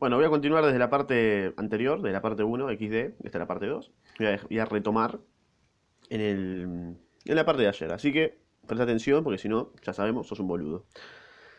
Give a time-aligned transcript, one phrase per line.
[0.00, 3.34] Bueno, voy a continuar desde la parte anterior, de la parte 1, XD, esta es
[3.34, 3.92] la parte 2.
[4.48, 5.20] Voy a, retomar
[6.08, 7.92] en, el, en la parte de ayer.
[7.92, 10.86] Así que presta atención porque si no, ya sabemos, sos un boludo.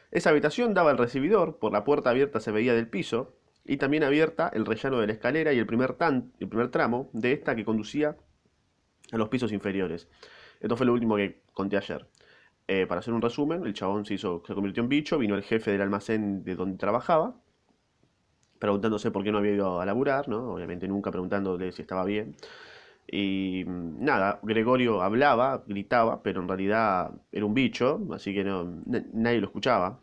[0.09, 4.03] Esa habitación daba al recibidor, por la puerta abierta se veía del piso, y también
[4.03, 7.55] abierta el rellano de la escalera y el primer, tan, el primer tramo de esta
[7.55, 8.17] que conducía
[9.11, 10.09] a los pisos inferiores.
[10.59, 12.07] Esto fue lo último que conté ayer.
[12.67, 15.43] Eh, para hacer un resumen, el chabón se, hizo, se convirtió en bicho, vino el
[15.43, 17.35] jefe del almacén de donde trabajaba,
[18.61, 20.53] preguntándose por qué no había ido a laburar, ¿no?
[20.53, 22.35] Obviamente nunca preguntándole si estaba bien.
[23.07, 28.83] Y mm, nada, Gregorio hablaba, gritaba, pero en realidad era un bicho, así que no,
[29.13, 29.99] nadie lo escuchaba.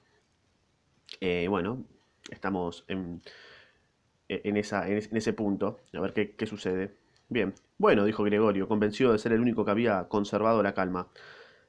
[1.21, 1.85] Eh, bueno,
[2.31, 3.23] estamos en,
[4.29, 6.97] en, esa, en, ese punto, a ver qué, qué sucede.
[7.29, 11.09] Bien, bueno, dijo Gregorio, convencido de ser el único que había conservado la calma.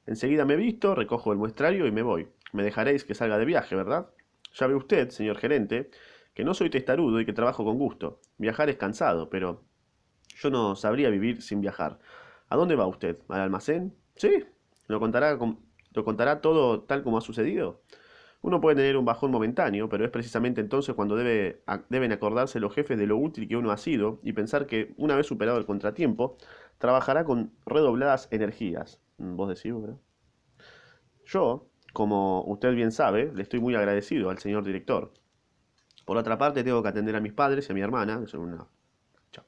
[0.08, 2.28] Enseguida me visto, recojo el muestrario y me voy.
[2.52, 4.08] Me dejaréis que salga de viaje, ¿verdad?
[4.56, 5.92] Ya ve usted, señor gerente,
[6.40, 8.22] que no soy testarudo y que trabajo con gusto.
[8.38, 9.66] Viajar es cansado, pero
[10.38, 12.00] yo no sabría vivir sin viajar.
[12.48, 13.18] ¿A dónde va usted?
[13.28, 13.94] ¿Al almacén?
[14.16, 14.46] Sí.
[14.88, 15.38] ¿Lo contará,
[15.92, 17.82] ¿Lo contará todo tal como ha sucedido?
[18.42, 22.74] Uno puede tener un bajón momentáneo, pero es precisamente entonces cuando debe, deben acordarse los
[22.74, 25.66] jefes de lo útil que uno ha sido y pensar que, una vez superado el
[25.66, 26.38] contratiempo,
[26.78, 29.02] trabajará con redobladas energías.
[29.18, 30.00] Mm, ¿Vos decís, bro?
[31.26, 35.12] Yo, como usted bien sabe, le estoy muy agradecido al señor director.
[36.10, 38.42] Por otra parte, tengo que atender a mis padres y a mi hermana, que son
[38.42, 38.66] una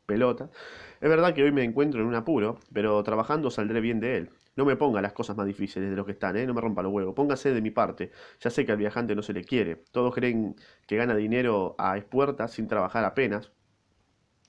[0.05, 0.51] pelota.
[0.99, 4.29] Es verdad que hoy me encuentro en un apuro, pero trabajando saldré bien de él.
[4.55, 6.45] No me ponga las cosas más difíciles de lo que están, ¿eh?
[6.45, 7.15] No me rompa los huevos.
[7.15, 8.11] Póngase de mi parte.
[8.39, 9.77] Ya sé que al viajante no se le quiere.
[9.91, 13.51] Todos creen que gana dinero a espuertas sin trabajar apenas.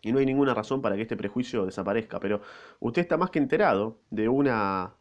[0.03, 2.21] Y no hay ninguna razón para que este prejuicio desaparezca.
[2.21, 2.43] Pero
[2.79, 4.97] usted está más que enterado de una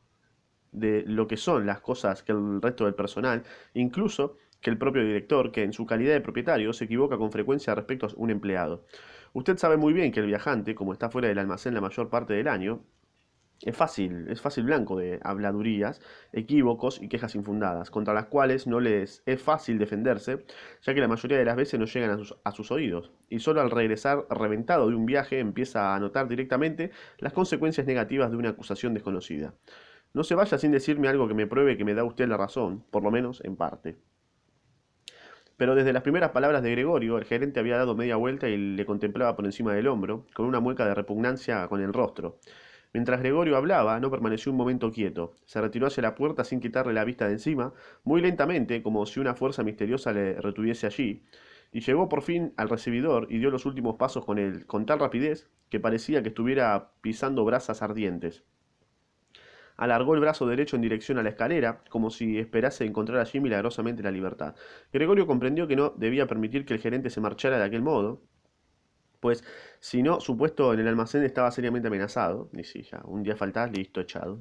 [0.71, 5.03] de lo que son las cosas que el resto del personal, incluso que el propio
[5.03, 8.85] director, que en su calidad de propietario se equivoca con frecuencia respecto a un empleado.
[9.33, 12.33] Usted sabe muy bien que el viajante, como está fuera del almacén la mayor parte
[12.33, 12.83] del año,
[13.63, 16.01] es fácil, es fácil blanco de habladurías,
[16.33, 20.45] equívocos y quejas infundadas, contra las cuales no les es fácil defenderse,
[20.81, 23.39] ya que la mayoría de las veces no llegan a sus, a sus oídos, y
[23.39, 28.37] solo al regresar reventado de un viaje empieza a notar directamente las consecuencias negativas de
[28.37, 29.53] una acusación desconocida.
[30.13, 32.83] No se vaya sin decirme algo que me pruebe que me da usted la razón,
[32.89, 33.97] por lo menos en parte.
[35.61, 38.83] Pero desde las primeras palabras de Gregorio, el gerente había dado media vuelta y le
[38.83, 42.39] contemplaba por encima del hombro, con una mueca de repugnancia con el rostro.
[42.93, 45.35] Mientras Gregorio hablaba, no permaneció un momento quieto.
[45.45, 49.19] Se retiró hacia la puerta sin quitarle la vista de encima, muy lentamente, como si
[49.19, 51.21] una fuerza misteriosa le retuviese allí,
[51.71, 54.97] y llegó por fin al recibidor y dio los últimos pasos con él, con tal
[54.97, 58.43] rapidez que parecía que estuviera pisando brasas ardientes.
[59.81, 64.03] Alargó el brazo derecho en dirección a la escalera, como si esperase encontrar allí milagrosamente
[64.03, 64.53] la libertad.
[64.93, 68.21] Gregorio comprendió que no debía permitir que el gerente se marchara de aquel modo,
[69.19, 69.43] pues
[69.79, 72.47] si no, su puesto en el almacén estaba seriamente amenazado.
[72.53, 74.39] Y si ya, un día faltás, listo, echado.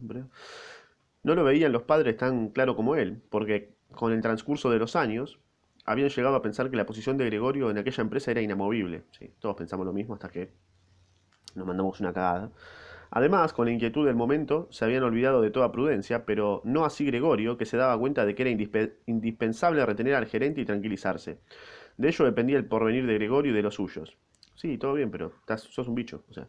[1.23, 4.95] No lo veían los padres tan claro como él, porque con el transcurso de los
[4.95, 5.39] años
[5.87, 9.05] habían llegado a pensar que la posición de Gregorio en aquella empresa era inamovible.
[9.19, 10.53] Sí, todos pensamos lo mismo hasta que
[11.55, 12.51] nos mandamos una cagada.
[13.11, 17.05] Además, con la inquietud del momento, se habían olvidado de toda prudencia, pero no así
[17.05, 18.51] Gregorio, que se daba cuenta de que era
[19.07, 21.41] indispensable retener al gerente y tranquilizarse.
[21.97, 24.17] De ello dependía el porvenir de Gregorio y de los suyos.
[24.55, 26.49] Sí, todo bien, pero estás, sos un bicho, o sea.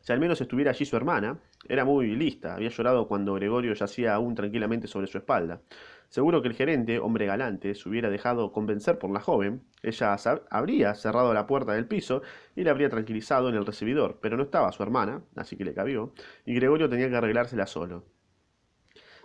[0.00, 4.14] Si al menos estuviera allí su hermana, era muy lista, había llorado cuando Gregorio yacía
[4.14, 5.60] aún tranquilamente sobre su espalda.
[6.08, 10.16] Seguro que el gerente, hombre galante, se hubiera dejado convencer por la joven, ella
[10.50, 12.22] habría cerrado la puerta del piso
[12.56, 15.74] y le habría tranquilizado en el recibidor, pero no estaba su hermana, así que le
[15.74, 16.12] cabió,
[16.46, 18.04] y Gregorio tenía que arreglársela solo.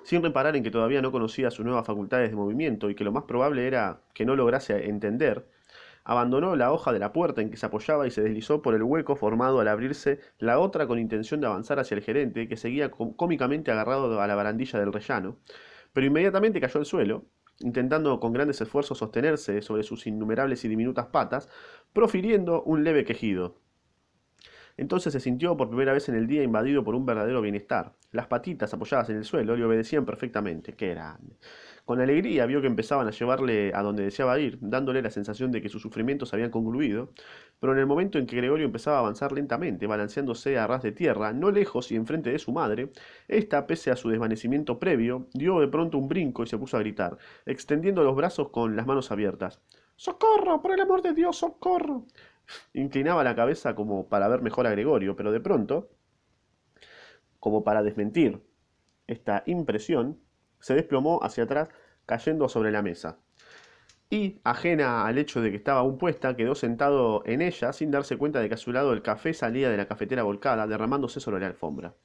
[0.03, 3.13] Sin reparar en que todavía no conocía sus nuevas facultades de movimiento y que lo
[3.13, 5.47] más probable era que no lograse entender
[6.03, 8.83] abandonó la hoja de la puerta en que se apoyaba y se deslizó por el
[8.83, 12.91] hueco formado al abrirse la otra con intención de avanzar hacia el gerente, que seguía
[12.91, 15.37] cómicamente agarrado a la barandilla del rellano,
[15.93, 17.25] pero inmediatamente cayó al suelo,
[17.59, 21.49] intentando con grandes esfuerzos sostenerse sobre sus innumerables y diminutas patas,
[21.93, 23.61] profiriendo un leve quejido.
[24.75, 27.93] Entonces se sintió por primera vez en el día invadido por un verdadero bienestar.
[28.11, 30.73] Las patitas apoyadas en el suelo le obedecían perfectamente.
[30.73, 31.37] ¡Qué grande!
[31.85, 35.61] Con alegría vio que empezaban a llevarle a donde deseaba ir, dándole la sensación de
[35.61, 37.09] que sus sufrimientos habían concluido,
[37.59, 40.93] pero en el momento en que Gregorio empezaba a avanzar lentamente, balanceándose a ras de
[40.93, 42.93] tierra, no lejos y enfrente de su madre,
[43.27, 46.79] ésta, pese a su desvanecimiento previo, dio de pronto un brinco y se puso a
[46.79, 49.59] gritar, extendiendo los brazos con las manos abiertas.
[49.97, 50.61] ¡Socorro!
[50.61, 52.05] ¡Por el amor de Dios, socorro!
[52.73, 55.89] Inclinaba la cabeza como para ver mejor a Gregorio, pero de pronto,
[57.41, 58.41] como para desmentir
[59.05, 60.22] esta impresión,
[60.63, 61.69] se desplomó hacia atrás,
[62.05, 63.19] cayendo sobre la mesa.
[64.09, 68.17] y, ajena al hecho de que estaba aún puesta, quedó sentado en ella sin darse
[68.17, 71.41] cuenta de que a su lado el café salía de la cafetera volcada, derramándose sobre
[71.41, 71.95] la alfombra.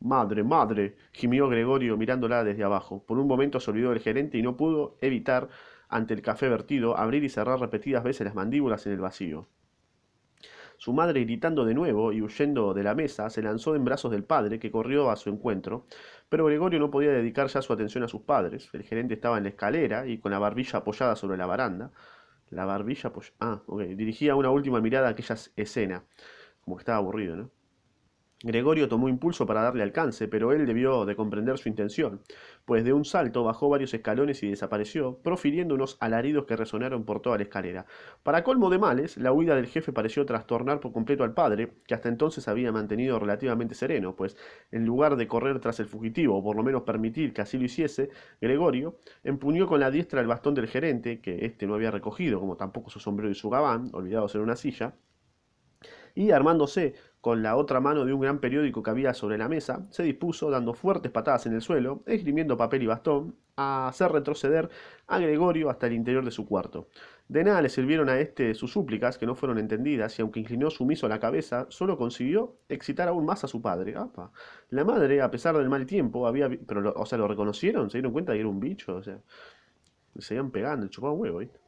[0.00, 3.04] Madre, madre, gimió Gregorio mirándola desde abajo.
[3.04, 5.48] Por un momento se olvidó del gerente y no pudo evitar,
[5.88, 9.48] ante el café vertido, abrir y cerrar repetidas veces las mandíbulas en el vacío.
[10.82, 14.24] Su madre, gritando de nuevo y huyendo de la mesa, se lanzó en brazos del
[14.24, 15.86] padre, que corrió a su encuentro,
[16.28, 18.68] pero Gregorio no podía dedicar ya su atención a sus padres.
[18.72, 21.92] El gerente estaba en la escalera y con la barbilla apoyada sobre la baranda.
[22.50, 23.36] La barbilla apoyada...
[23.38, 23.82] Ah, ok.
[23.94, 26.04] Dirigía una última mirada a aquella escena.
[26.62, 27.50] Como que estaba aburrido, ¿no?
[28.44, 32.22] Gregorio tomó impulso para darle alcance, pero él debió de comprender su intención,
[32.64, 37.20] pues de un salto bajó varios escalones y desapareció, profiriendo unos alaridos que resonaron por
[37.20, 37.86] toda la escalera.
[38.24, 41.94] Para colmo de males, la huida del jefe pareció trastornar por completo al padre, que
[41.94, 44.36] hasta entonces había mantenido relativamente sereno, pues
[44.72, 47.64] en lugar de correr tras el fugitivo, o por lo menos permitir que así lo
[47.64, 48.10] hiciese,
[48.40, 52.56] Gregorio empuñó con la diestra el bastón del gerente, que éste no había recogido, como
[52.56, 54.94] tampoco su sombrero y su gabán, olvidados en una silla,
[56.14, 59.86] y armándose con la otra mano de un gran periódico que había sobre la mesa,
[59.90, 64.68] se dispuso, dando fuertes patadas en el suelo, esgrimiendo papel y bastón, a hacer retroceder
[65.06, 66.88] a Gregorio hasta el interior de su cuarto.
[67.28, 70.68] De nada le sirvieron a éste sus súplicas, que no fueron entendidas, y aunque inclinó
[70.68, 73.94] sumiso la cabeza, solo consiguió excitar aún más a su padre.
[74.70, 76.50] La madre, a pesar del mal tiempo, había...
[76.66, 79.20] Pero, o sea, lo reconocieron, se dieron cuenta de que era un bicho, o sea...
[80.18, 81.61] Se iban pegando, chupado huevo, ¿viste?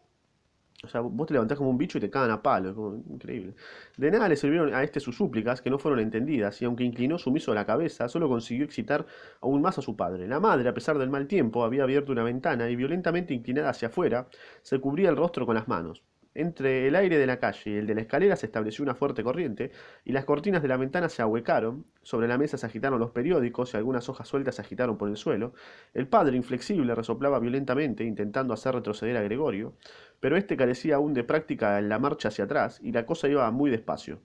[0.83, 3.55] O sea, vos te levantás como un bicho y te cagan a palo, como increíble.
[3.97, 7.19] De nada le sirvieron a este sus súplicas, que no fueron entendidas, y aunque inclinó
[7.19, 9.07] sumiso la cabeza, solo consiguió excitar
[9.41, 10.27] aún más a su padre.
[10.29, 13.89] La madre, a pesar del mal tiempo, había abierto una ventana y violentamente inclinada hacia
[13.89, 14.29] afuera,
[14.63, 16.05] se cubría el rostro con las manos.
[16.35, 19.23] Entre el aire de la calle y el de la escalera se estableció una fuerte
[19.23, 19.71] corriente,
[20.05, 23.73] y las cortinas de la ventana se ahuecaron, sobre la mesa se agitaron los periódicos
[23.73, 25.55] y algunas hojas sueltas se agitaron por el suelo.
[25.93, 29.77] El padre, inflexible, resoplaba violentamente, intentando hacer retroceder a Gregorio,
[30.19, 33.49] pero este carecía aún de práctica en la marcha hacia atrás, y la cosa iba
[33.53, 34.21] muy despacio.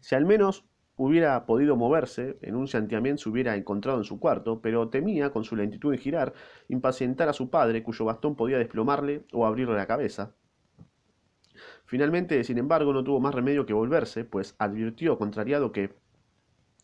[0.00, 0.64] Si al menos
[0.96, 5.44] hubiera podido moverse, en un santiamén se hubiera encontrado en su cuarto, pero temía, con
[5.44, 6.32] su lentitud en girar,
[6.68, 10.34] impacientar a su padre, cuyo bastón podía desplomarle o abrirle la cabeza.
[11.86, 15.94] Finalmente, sin embargo, no tuvo más remedio que volverse, pues advirtió, contrariado, que,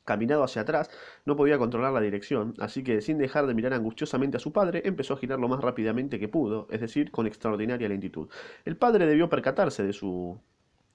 [0.04, 0.90] caminado hacia atrás,
[1.24, 4.82] no podía controlar la dirección, así que, sin dejar de mirar angustiosamente a su padre,
[4.84, 8.28] empezó a girar lo más rápidamente que pudo, es decir, con extraordinaria lentitud.
[8.64, 10.40] El padre debió percatarse de su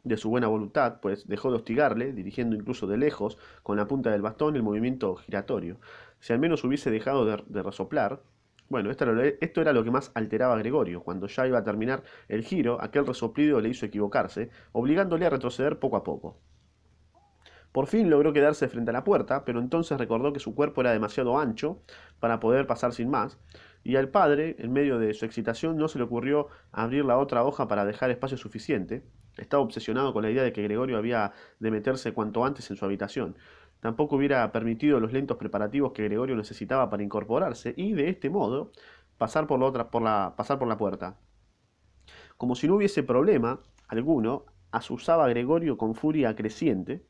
[0.03, 4.09] de su buena voluntad, pues dejó de hostigarle, dirigiendo incluso de lejos, con la punta
[4.09, 5.79] del bastón, el movimiento giratorio.
[6.19, 8.21] Si al menos hubiese dejado de, de resoplar,
[8.69, 9.05] bueno, esto
[9.61, 11.01] era, lo, que más alteraba a Gregorio.
[11.01, 15.79] Cuando ya iba a terminar el giro, aquel resoplido le hizo equivocarse, obligándole a retroceder
[15.79, 16.37] poco a poco.
[17.71, 20.91] Por fin logró quedarse frente a la puerta, pero entonces recordó que su cuerpo era
[20.91, 21.81] demasiado ancho
[22.19, 23.37] para poder pasar sin más,
[23.83, 27.45] y al padre, en medio de su excitación, no se le ocurrió abrir la otra
[27.45, 29.03] hoja para dejar espacio suficiente.
[29.37, 32.83] Estaba obsesionado con la idea de que Gregorio había de meterse cuanto antes en su
[32.83, 33.37] habitación.
[33.79, 38.71] Tampoco hubiera permitido los lentos preparativos que Gregorio necesitaba para incorporarse y, de este modo,
[39.17, 41.17] pasar por la, otra, por la, pasar por la puerta.
[42.37, 47.05] Como si no hubiese problema alguno, asusaba Gregorio con furia creciente,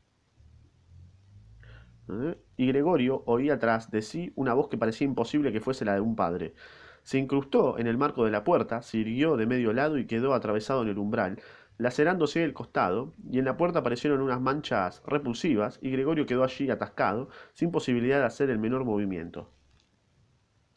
[2.08, 2.38] ¿eh?
[2.56, 6.00] y Gregorio oía tras de sí una voz que parecía imposible que fuese la de
[6.00, 6.54] un padre.
[7.02, 10.82] Se incrustó en el marco de la puerta, siguió de medio lado y quedó atravesado
[10.82, 11.40] en el umbral,
[11.78, 16.68] lacerándose el costado, y en la puerta aparecieron unas manchas repulsivas, y Gregorio quedó allí
[16.70, 19.50] atascado, sin posibilidad de hacer el menor movimiento.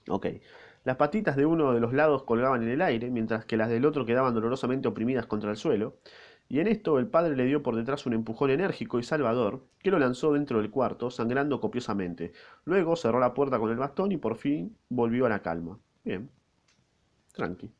[0.08, 0.28] Ok.
[0.84, 3.86] Las patitas de uno de los lados colgaban en el aire, mientras que las del
[3.86, 5.98] otro quedaban dolorosamente oprimidas contra el suelo,
[6.50, 9.92] y en esto el padre le dio por detrás un empujón enérgico y salvador, que
[9.92, 12.34] lo lanzó dentro del cuarto, sangrando copiosamente.
[12.66, 15.80] Luego cerró la puerta con el bastón y por fin volvió a la calma.
[16.04, 16.30] Bien.
[17.34, 17.72] Tranqui.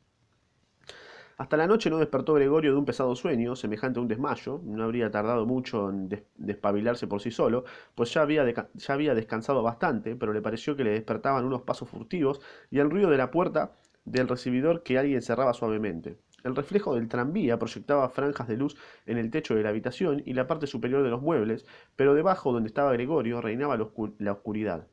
[1.36, 4.84] Hasta la noche no despertó Gregorio de un pesado sueño, semejante a un desmayo, no
[4.84, 10.14] habría tardado mucho en despabilarse por sí solo, pues ya había, ya había descansado bastante,
[10.16, 13.72] pero le pareció que le despertaban unos pasos furtivos y el ruido de la puerta
[14.04, 16.18] del recibidor que alguien cerraba suavemente.
[16.44, 20.34] El reflejo del tranvía proyectaba franjas de luz en el techo de la habitación y
[20.34, 24.88] la parte superior de los muebles, pero debajo donde estaba Gregorio reinaba la oscuridad.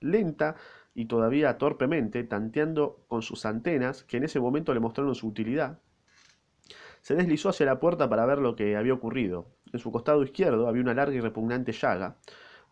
[0.00, 0.56] Lenta
[0.94, 5.78] y todavía torpemente, tanteando con sus antenas, que en ese momento le mostraron su utilidad,
[7.04, 9.46] se deslizó hacia la puerta para ver lo que había ocurrido.
[9.74, 12.16] En su costado izquierdo había una larga y repugnante llaga.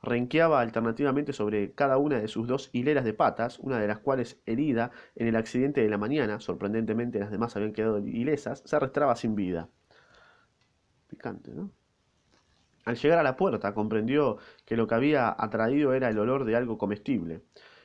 [0.03, 4.41] Renqueaba alternativamente sobre cada una de sus dos hileras de patas, una de las cuales,
[4.47, 9.17] herida en el accidente de la mañana, sorprendentemente las demás habían quedado ilesas, se arrastraba
[9.17, 9.69] sin vida.
[11.09, 11.71] Picante, ¿no?
[12.87, 16.57] Al llegar a la puerta comprendió que lo que había atraído era el olor de
[16.57, 17.43] algo comestible.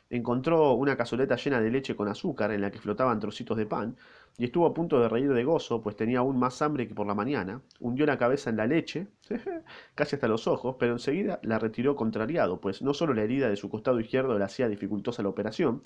[0.09, 3.97] Encontró una cazoleta llena de leche con azúcar en la que flotaban trocitos de pan,
[4.37, 7.07] y estuvo a punto de reír de gozo, pues tenía aún más hambre que por
[7.07, 7.61] la mañana.
[7.79, 9.07] Hundió la cabeza en la leche,
[9.95, 13.57] casi hasta los ojos, pero enseguida la retiró contrariado, pues no solo la herida de
[13.57, 15.81] su costado izquierdo le hacía dificultosa la operación,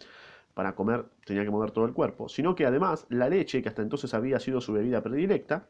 [0.54, 3.82] para comer tenía que mover todo el cuerpo, sino que además la leche, que hasta
[3.82, 5.68] entonces había sido su bebida predilecta,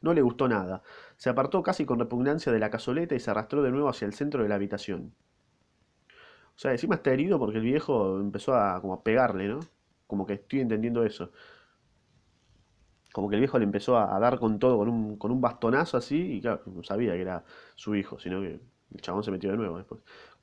[0.00, 0.82] no le gustó nada.
[1.16, 4.14] Se apartó casi con repugnancia de la cazoleta y se arrastró de nuevo hacia el
[4.14, 5.14] centro de la habitación.
[6.56, 9.60] O sea, encima está herido porque el viejo empezó a como pegarle, ¿no?
[10.06, 11.32] Como que estoy entendiendo eso.
[13.12, 15.96] Como que el viejo le empezó a, dar con todo, con un, con un bastonazo
[15.96, 17.44] así, y claro, no sabía que era
[17.76, 18.60] su hijo, sino que
[18.92, 20.00] el chabón se metió de nuevo después.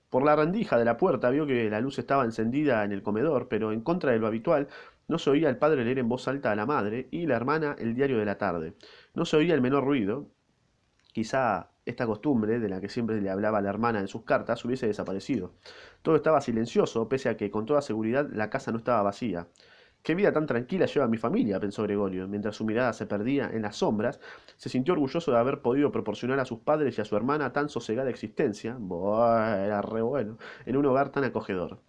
[0.09, 3.47] Por la rendija de la puerta vio que la luz estaba encendida en el comedor,
[3.47, 4.67] pero en contra de lo habitual,
[5.07, 7.75] no se oía el padre leer en voz alta a la madre y la hermana
[7.79, 8.73] el diario de la tarde.
[9.13, 10.27] No se oía el menor ruido.
[11.13, 14.87] Quizá esta costumbre, de la que siempre le hablaba la hermana en sus cartas, hubiese
[14.87, 15.53] desaparecido.
[16.01, 19.47] Todo estaba silencioso, pese a que con toda seguridad la casa no estaba vacía.
[20.03, 23.61] Qué vida tan tranquila lleva mi familia, pensó Gregorio, mientras su mirada se perdía en
[23.61, 24.19] las sombras,
[24.57, 27.69] se sintió orgulloso de haber podido proporcionar a sus padres y a su hermana tan
[27.69, 31.79] sosegada existencia, era re bueno, en un hogar tan acogedor.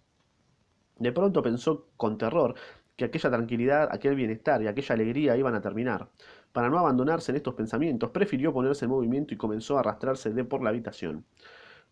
[0.99, 2.53] De pronto pensó con terror
[2.95, 6.09] que aquella tranquilidad, aquel bienestar y aquella alegría iban a terminar.
[6.53, 10.43] Para no abandonarse en estos pensamientos, prefirió ponerse en movimiento y comenzó a arrastrarse de
[10.45, 11.25] por la habitación.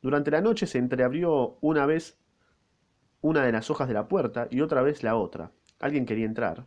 [0.02, 2.20] Durante la noche se entreabrió una vez
[3.22, 5.52] una de las hojas de la puerta y otra vez la otra.
[5.80, 6.66] Alguien quería entrar.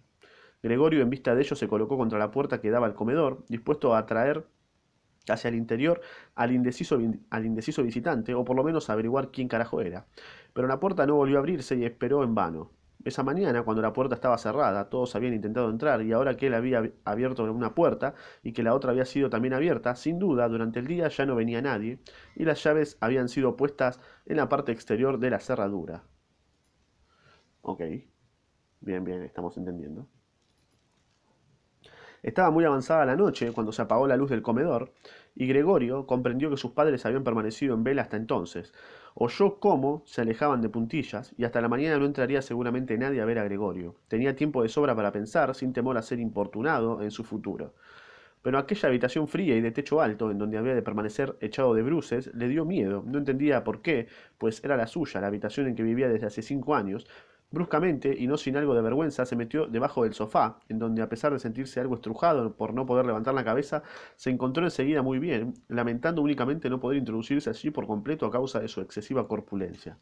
[0.62, 3.94] Gregorio, en vista de ello, se colocó contra la puerta que daba al comedor, dispuesto
[3.94, 4.44] a atraer
[5.28, 6.00] hacia el interior
[6.34, 6.98] al indeciso,
[7.30, 10.06] al indeciso visitante, o por lo menos averiguar quién carajo era.
[10.52, 12.70] Pero la puerta no volvió a abrirse y esperó en vano.
[13.04, 16.54] Esa mañana, cuando la puerta estaba cerrada, todos habían intentado entrar y ahora que él
[16.54, 20.80] había abierto una puerta y que la otra había sido también abierta, sin duda, durante
[20.80, 21.98] el día ya no venía nadie
[22.34, 26.04] y las llaves habían sido puestas en la parte exterior de la cerradura.
[27.60, 27.82] Ok.
[28.80, 30.08] Bien, bien, estamos entendiendo.
[32.22, 34.94] Estaba muy avanzada la noche cuando se apagó la luz del comedor,
[35.34, 38.72] y Gregorio comprendió que sus padres habían permanecido en vela hasta entonces.
[39.16, 43.24] Oyó cómo se alejaban de puntillas, y hasta la mañana no entraría seguramente nadie a
[43.24, 43.94] ver a Gregorio.
[44.08, 47.74] Tenía tiempo de sobra para pensar, sin temor a ser importunado en su futuro.
[48.42, 51.82] Pero aquella habitación fría y de techo alto, en donde había de permanecer echado de
[51.82, 53.04] bruces, le dio miedo.
[53.06, 56.42] No entendía por qué, pues era la suya, la habitación en que vivía desde hace
[56.42, 57.06] cinco años,
[57.50, 61.08] Bruscamente, y no sin algo de vergüenza, se metió debajo del sofá, en donde a
[61.08, 63.82] pesar de sentirse algo estrujado por no poder levantar la cabeza,
[64.16, 68.58] se encontró enseguida muy bien, lamentando únicamente no poder introducirse allí por completo a causa
[68.60, 69.98] de su excesiva corpulencia.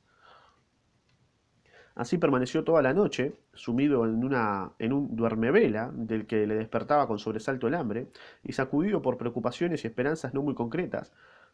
[1.94, 7.06] Así permaneció toda la noche, sumido en, una, en un duermevela, del que le despertaba
[7.06, 8.08] con sobresalto el hambre,
[8.42, 11.12] y sacudido por preocupaciones y esperanzas no muy concretas,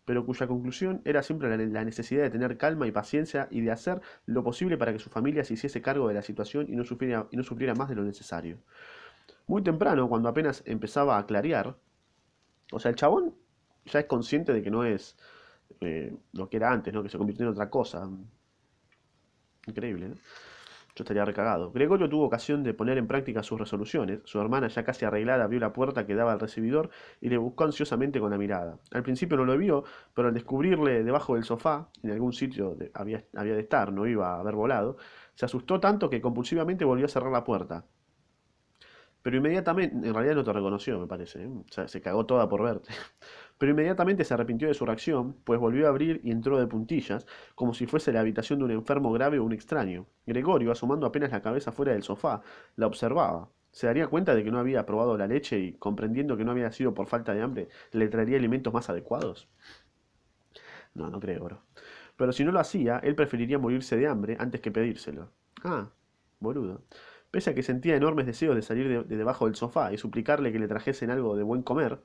[0.08, 4.00] pero cuya conclusión era siempre la necesidad de tener calma y paciencia y de hacer
[4.24, 7.26] lo posible para que su familia se hiciese cargo de la situación y no sufriera,
[7.30, 8.56] y no sufriera más de lo necesario.
[9.46, 11.76] Muy temprano, cuando apenas empezaba a clarear,
[12.72, 13.34] o sea, el chabón
[13.84, 15.14] ya es consciente de que no es
[15.82, 17.02] eh, lo que era antes, ¿no?
[17.02, 18.08] que se convirtió en otra cosa.
[19.66, 20.14] Increíble, ¿no?
[20.98, 21.70] Yo estaría recagado.
[21.70, 24.18] Gregorio tuvo ocasión de poner en práctica sus resoluciones.
[24.24, 26.90] Su hermana, ya casi arreglada, abrió la puerta que daba al recibidor
[27.20, 28.80] y le buscó ansiosamente con la mirada.
[28.90, 33.24] Al principio no lo vio, pero al descubrirle debajo del sofá, en algún sitio había,
[33.36, 34.96] había de estar, no iba a haber volado,
[35.36, 37.84] se asustó tanto que compulsivamente volvió a cerrar la puerta.
[39.22, 41.44] Pero inmediatamente, en realidad no te reconoció, me parece.
[41.44, 41.46] ¿eh?
[41.46, 42.90] O sea, se cagó toda por verte
[43.58, 47.26] pero inmediatamente se arrepintió de su reacción, pues volvió a abrir y entró de puntillas,
[47.54, 50.06] como si fuese la habitación de un enfermo grave o un extraño.
[50.26, 52.40] Gregorio, asomando apenas la cabeza fuera del sofá,
[52.76, 53.50] la observaba.
[53.72, 56.70] Se daría cuenta de que no había probado la leche y, comprendiendo que no había
[56.72, 59.48] sido por falta de hambre, le traería alimentos más adecuados.
[60.94, 61.62] No, no creo.
[62.16, 65.30] Pero si no lo hacía, él preferiría morirse de hambre antes que pedírselo.
[65.64, 65.90] Ah,
[66.40, 66.82] boludo.
[67.30, 70.50] Pese a que sentía enormes deseos de salir de, de debajo del sofá y suplicarle
[70.50, 72.00] que le trajesen algo de buen comer,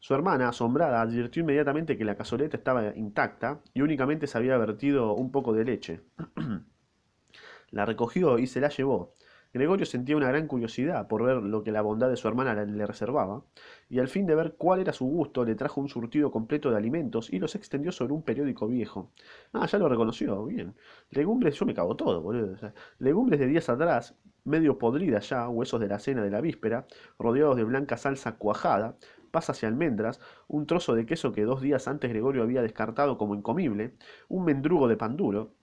[0.00, 5.12] su hermana, asombrada, advirtió inmediatamente que la cazoleta estaba intacta y únicamente se había vertido
[5.14, 6.00] un poco de leche.
[7.70, 9.14] la recogió y se la llevó.
[9.52, 12.86] Gregorio sentía una gran curiosidad por ver lo que la bondad de su hermana le
[12.86, 13.42] reservaba,
[13.88, 16.76] y al fin de ver cuál era su gusto, le trajo un surtido completo de
[16.76, 19.10] alimentos y los extendió sobre un periódico viejo.
[19.52, 20.76] Ah, ya lo reconoció, bien.
[21.10, 22.56] Legumbres, yo me cago todo, boludo.
[23.00, 24.14] legumbres de días atrás,
[24.44, 26.86] medio podridas ya, huesos de la cena de la víspera,
[27.18, 28.96] rodeados de blanca salsa cuajada,
[29.30, 33.34] pasas y almendras, un trozo de queso que dos días antes Gregorio había descartado como
[33.34, 33.96] incomible,
[34.28, 35.54] un mendrugo de pan duro,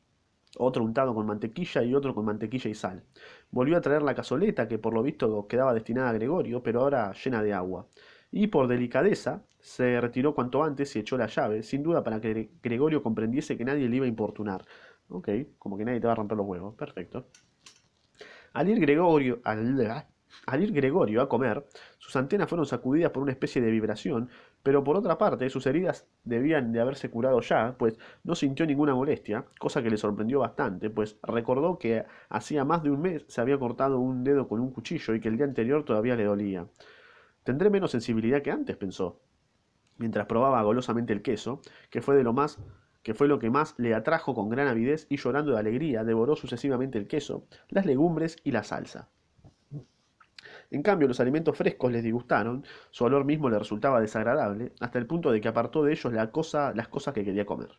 [0.57, 3.03] otro untado con mantequilla y otro con mantequilla y sal.
[3.51, 7.13] Volvió a traer la cazoleta que por lo visto quedaba destinada a Gregorio, pero ahora
[7.13, 7.87] llena de agua.
[8.31, 12.51] Y por delicadeza se retiró cuanto antes y echó la llave, sin duda para que
[12.61, 14.65] Gregorio comprendiese que nadie le iba a importunar.
[15.09, 16.75] Ok, como que nadie te va a romper los huevos.
[16.75, 17.27] Perfecto.
[18.53, 19.77] Al ir Gregorio, al,
[20.47, 24.29] al ir Gregorio a comer, sus antenas fueron sacudidas por una especie de vibración,
[24.63, 28.95] pero por otra parte sus heridas debían de haberse curado ya, pues no sintió ninguna
[28.95, 33.41] molestia, cosa que le sorprendió bastante, pues recordó que hacía más de un mes se
[33.41, 36.65] había cortado un dedo con un cuchillo y que el día anterior todavía le dolía.
[37.43, 39.19] Tendré menos sensibilidad que antes, pensó,
[39.97, 42.57] mientras probaba golosamente el queso, que fue de lo más
[43.03, 46.35] que fue lo que más le atrajo con gran avidez y llorando de alegría devoró
[46.35, 49.09] sucesivamente el queso, las legumbres y la salsa.
[50.69, 55.07] En cambio, los alimentos frescos les disgustaron, su olor mismo le resultaba desagradable, hasta el
[55.07, 57.69] punto de que apartó de ellos las cosas que quería comer.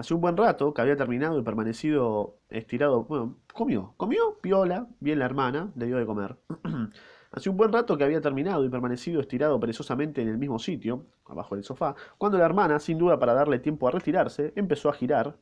[0.00, 3.04] Hace un buen rato que había terminado y permanecido estirado.
[3.04, 6.38] Bueno, comió, comió, piola, bien la hermana, le dio de comer.
[7.32, 11.06] Hace un buen rato que había terminado y permanecido estirado perezosamente en el mismo sitio,
[11.26, 14.94] abajo del sofá, cuando la hermana, sin duda para darle tiempo a retirarse, empezó a
[14.94, 15.36] girar.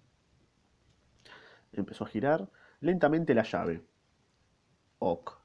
[1.72, 2.50] Empezó a girar
[2.80, 3.84] lentamente la llave.
[4.98, 5.37] Ok.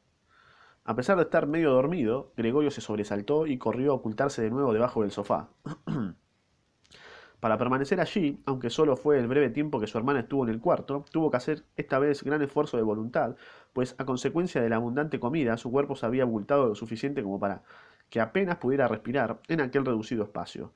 [0.86, 4.74] A pesar de estar medio dormido, Gregorio se sobresaltó y corrió a ocultarse de nuevo
[4.74, 5.50] debajo del sofá.
[7.40, 10.60] Para permanecer allí, aunque solo fue el breve tiempo que su hermana estuvo en el
[10.60, 13.38] cuarto, tuvo que hacer esta vez gran esfuerzo de voluntad,
[13.72, 17.40] pues a consecuencia de la abundante comida su cuerpo se había abultado lo suficiente como
[17.40, 17.64] para
[18.10, 20.74] que apenas pudiera respirar en aquel reducido espacio.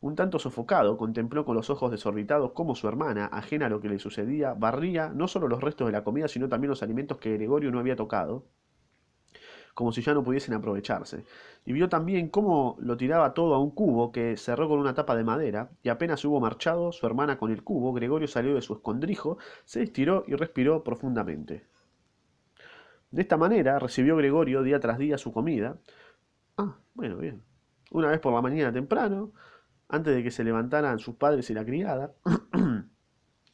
[0.00, 3.90] Un tanto sofocado, contempló con los ojos desorbitados cómo su hermana, ajena a lo que
[3.90, 7.34] le sucedía, barría no solo los restos de la comida, sino también los alimentos que
[7.34, 8.46] Gregorio no había tocado,
[9.74, 11.24] como si ya no pudiesen aprovecharse.
[11.64, 15.16] Y vio también cómo lo tiraba todo a un cubo que cerró con una tapa
[15.16, 18.74] de madera, y apenas hubo marchado su hermana con el cubo, Gregorio salió de su
[18.74, 21.66] escondrijo, se estiró y respiró profundamente.
[23.10, 25.78] De esta manera recibió Gregorio día tras día su comida.
[26.56, 27.42] Ah, bueno, bien.
[27.90, 29.32] Una vez por la mañana temprano,
[29.88, 32.12] antes de que se levantaran sus padres y la criada,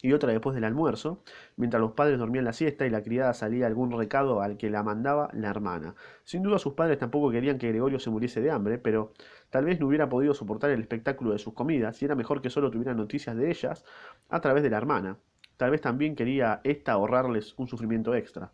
[0.06, 1.22] y otra después del almuerzo,
[1.56, 4.84] mientras los padres dormían la siesta y la criada salía algún recado al que la
[4.84, 5.96] mandaba la hermana.
[6.22, 9.12] Sin duda sus padres tampoco querían que Gregorio se muriese de hambre, pero
[9.50, 12.50] tal vez no hubiera podido soportar el espectáculo de sus comidas y era mejor que
[12.50, 13.84] solo tuviera noticias de ellas
[14.28, 15.18] a través de la hermana.
[15.56, 18.52] Tal vez también quería ésta ahorrarles un sufrimiento extra.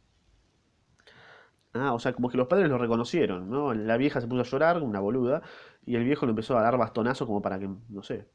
[1.74, 3.74] Ah, o sea, como que los padres lo reconocieron, ¿no?
[3.74, 5.42] La vieja se puso a llorar, una boluda,
[5.86, 8.28] y el viejo le empezó a dar bastonazo como para que, no sé,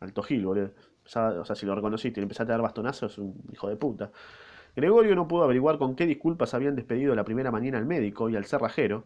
[0.00, 0.72] alto gil, boludo
[1.16, 3.76] o sea, si lo reconociste y le empezaste a dar bastonazos, es un hijo de
[3.76, 4.10] puta.
[4.76, 8.36] Gregorio no pudo averiguar con qué disculpas habían despedido la primera mañana al médico y
[8.36, 9.04] al cerrajero.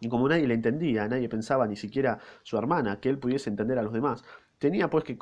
[0.00, 3.78] Y como nadie le entendía, nadie pensaba, ni siquiera su hermana, que él pudiese entender
[3.78, 4.24] a los demás,
[4.58, 5.18] tenía pues que,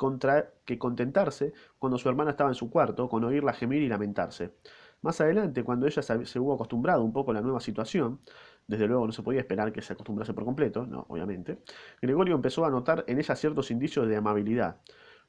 [0.65, 4.53] que contentarse cuando su hermana estaba en su cuarto, con oírla gemir y lamentarse.
[5.01, 8.19] Más adelante, cuando ella se hubo acostumbrado un poco a la nueva situación,
[8.67, 11.59] desde luego no se podía esperar que se acostumbrase por completo, no, obviamente,
[12.01, 14.77] Gregorio empezó a notar en ella ciertos indicios de amabilidad.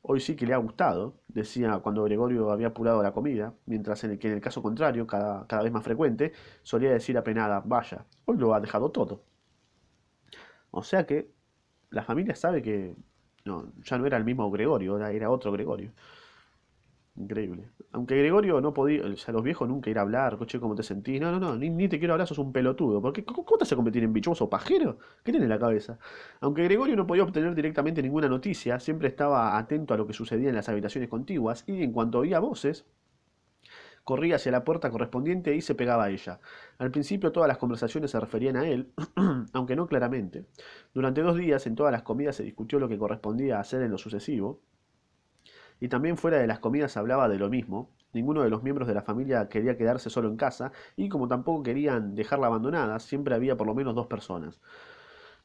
[0.02, 4.12] Hoy sí que le ha gustado, decía cuando Gregorio había apurado la comida, mientras en
[4.12, 6.32] el que en el caso contrario, cada, cada vez más frecuente,
[6.62, 9.24] solía decir apenada, vaya, hoy lo ha dejado todo.
[10.70, 11.30] O sea que
[11.90, 12.96] la familia sabe que
[13.44, 15.92] no, ya no era el mismo Gregorio, era otro Gregorio.
[17.20, 17.68] Increíble.
[17.92, 20.82] Aunque Gregorio no podía, o sea, los viejos nunca ir a hablar, coche, ¿cómo te
[20.82, 21.20] sentís?
[21.20, 23.02] No, no, no, ni, te quiero hablar, sos un pelotudo.
[23.02, 24.32] Porque, ¿Cómo te vas a convertir en bicho?
[24.32, 24.96] o pajero?
[25.22, 25.98] ¿Qué tiene en la cabeza?
[26.40, 30.48] Aunque Gregorio no podía obtener directamente ninguna noticia, siempre estaba atento a lo que sucedía
[30.48, 32.86] en las habitaciones contiguas y en cuanto oía voces,
[34.04, 36.40] corría hacia la puerta correspondiente y se pegaba a ella.
[36.78, 38.92] Al principio todas las conversaciones se referían a él,
[39.52, 40.46] aunque no claramente.
[40.94, 43.98] Durante dos días en todas las comidas se discutió lo que correspondía hacer en lo
[43.98, 44.62] sucesivo,
[45.80, 47.90] y también fuera de las comidas hablaba de lo mismo.
[48.12, 51.62] Ninguno de los miembros de la familia quería quedarse solo en casa y como tampoco
[51.62, 54.60] querían dejarla abandonada, siempre había por lo menos dos personas.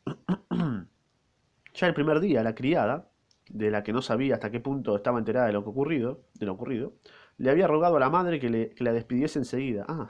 [1.73, 3.09] ya el primer día, la criada,
[3.49, 6.45] de la que no sabía hasta qué punto estaba enterada de lo que ocurrido, de
[6.47, 6.93] lo ocurrido,
[7.37, 9.85] le había rogado a la madre que, le, que la despidiese enseguida.
[9.87, 10.09] Ah.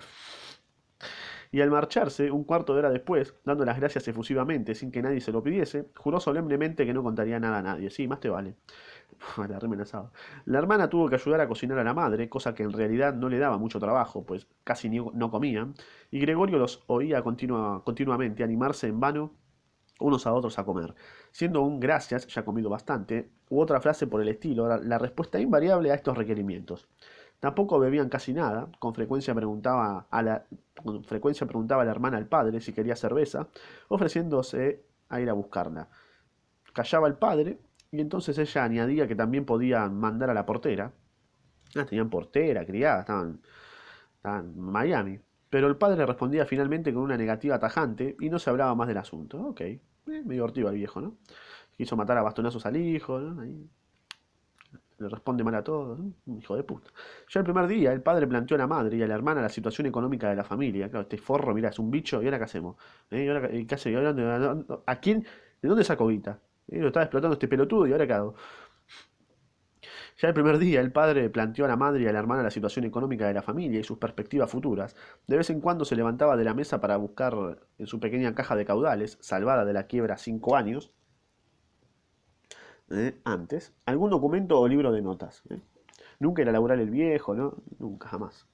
[1.55, 5.21] Y al marcharse, un cuarto de hora después, dando las gracias efusivamente, sin que nadie
[5.21, 7.89] se lo pidiese, juró solemnemente que no contaría nada a nadie.
[7.89, 8.55] Sí, más te vale.
[10.45, 13.29] la hermana tuvo que ayudar a cocinar a la madre, cosa que en realidad no
[13.29, 15.75] le daba mucho trabajo, pues casi ni, no comían,
[16.11, 19.31] y Gregorio los oía continua, continuamente animarse en vano
[20.01, 20.93] unos a otros a comer,
[21.31, 25.91] siendo un gracias, ya comido bastante, u otra frase por el estilo, la, respuesta invariable
[25.91, 26.89] a estos requerimientos.
[27.45, 30.47] Tampoco bebían casi nada, con frecuencia preguntaba a la,
[30.83, 33.49] con frecuencia preguntaba la hermana al padre si quería cerveza,
[33.87, 35.87] ofreciéndose a ir a buscarla.
[36.73, 37.59] Callaba el padre
[37.91, 40.91] y entonces ella añadía que también podían mandar a la portera.
[41.75, 43.39] Ah, tenían portera, criada, estaban,
[44.23, 45.19] en Miami.
[45.47, 48.97] Pero el padre respondía finalmente con una negativa tajante y no se hablaba más del
[48.97, 49.39] asunto.
[49.49, 51.15] Ok, eh, me divertido el viejo, ¿no?
[51.77, 53.43] Quiso matar a bastonazos al hijo, ¿no?
[54.97, 55.99] Le responde mal a todos,
[56.39, 56.89] hijo de puta.
[57.29, 59.49] Ya el primer día, el padre planteó a la madre y a la hermana la
[59.49, 60.89] situación económica de la familia.
[60.89, 62.77] Claro, este forro, mirá, es un bicho, ¿y ahora qué hacemos?
[63.11, 63.25] ¿Eh?
[63.25, 63.95] ¿Y ahora qué hace?
[64.85, 65.25] ¿A quién?
[65.61, 66.39] ¿De dónde sacó guita?
[66.67, 66.79] ¿Eh?
[66.79, 68.35] Lo estaba explotando este pelotudo y ahora qué hago.
[70.17, 72.49] Ya el primer día, el padre planteó a la madre y a la hermana la
[72.49, 74.95] situación económica de la familia y sus perspectivas futuras.
[75.27, 77.35] De vez en cuando se levantaba de la mesa para buscar
[77.77, 80.93] en su pequeña caja de caudales, salvada de la quiebra cinco años,
[82.91, 83.19] ¿eh?
[83.23, 85.43] antes, algún documento o libro de notas.
[85.49, 85.59] ¿eh?
[86.19, 87.55] Nunca era laboral el viejo, ¿no?
[87.79, 88.47] Nunca, jamás.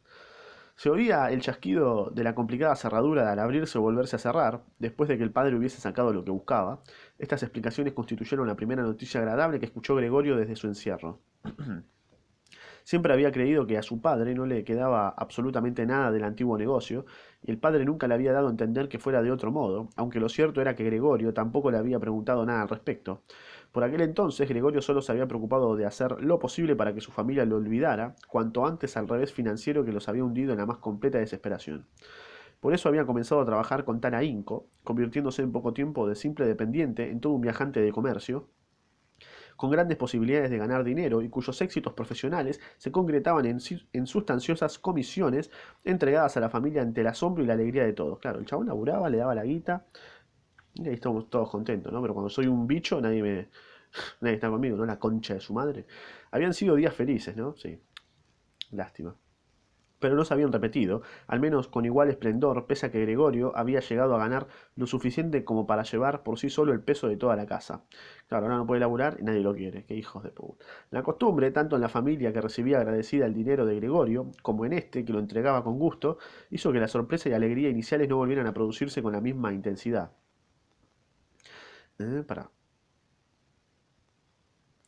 [0.75, 5.07] Se oía el chasquido de la complicada cerradura al abrirse o volverse a cerrar, después
[5.09, 6.81] de que el padre hubiese sacado lo que buscaba.
[7.19, 11.19] Estas explicaciones constituyeron la primera noticia agradable que escuchó Gregorio desde su encierro.
[12.83, 17.05] Siempre había creído que a su padre no le quedaba absolutamente nada del antiguo negocio,
[17.43, 20.19] y el padre nunca le había dado a entender que fuera de otro modo, aunque
[20.19, 23.21] lo cierto era que Gregorio tampoco le había preguntado nada al respecto.
[23.71, 27.11] Por aquel entonces, Gregorio solo se había preocupado de hacer lo posible para que su
[27.11, 30.79] familia lo olvidara, cuanto antes al revés financiero que los había hundido en la más
[30.79, 31.87] completa desesperación.
[32.59, 36.45] Por eso había comenzado a trabajar con tan ahínco, convirtiéndose en poco tiempo de simple
[36.45, 38.49] dependiente en todo un viajante de comercio,
[39.55, 43.59] con grandes posibilidades de ganar dinero y cuyos éxitos profesionales se concretaban en,
[43.93, 45.51] en, sustanciosas comisiones
[45.83, 48.19] entregadas a la familia ante el asombro y la alegría de todos.
[48.19, 49.85] Claro, el chabón laburaba, le daba la guita,
[50.75, 52.01] y ahí estamos todos contentos, ¿no?
[52.01, 53.49] Pero cuando soy un bicho, nadie me.
[54.21, 54.85] Nadie está conmigo, ¿no?
[54.85, 55.85] La concha de su madre.
[56.31, 57.55] Habían sido días felices, ¿no?
[57.57, 57.77] Sí.
[58.71, 59.15] Lástima.
[59.99, 63.81] Pero no se habían repetido, al menos con igual esplendor, pese a que Gregorio había
[63.81, 67.35] llegado a ganar lo suficiente como para llevar por sí solo el peso de toda
[67.35, 67.83] la casa.
[68.27, 69.85] Claro, ahora no puede laburar y nadie lo quiere.
[69.85, 70.65] Qué hijos de puta.
[70.89, 74.73] La costumbre, tanto en la familia que recibía agradecida el dinero de Gregorio, como en
[74.73, 76.17] este, que lo entregaba con gusto,
[76.49, 80.13] hizo que la sorpresa y alegría iniciales no volvieran a producirse con la misma intensidad.
[82.01, 82.49] Eh, para.